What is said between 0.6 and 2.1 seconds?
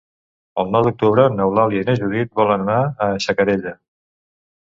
El nou d'octubre n'Eulàlia i na